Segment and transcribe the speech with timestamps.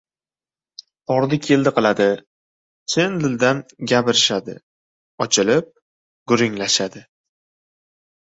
[1.09, 2.07] Bordi-keldi qiladi.
[2.93, 3.59] Chin dildan
[3.91, 4.55] gapirishadi.
[5.27, 5.69] Ochilib
[6.33, 7.05] gurunglashadi.